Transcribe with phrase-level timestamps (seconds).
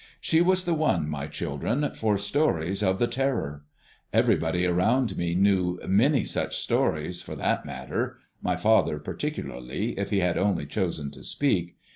[0.19, 3.65] She was the one, my children, for stories of the Terror!
[4.11, 10.17] Everybody around me knew many such stories, for that matter, my father particularly, if he
[10.21, 11.75] had only chosen to speak.